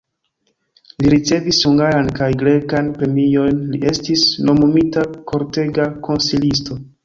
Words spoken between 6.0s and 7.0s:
konsilisto.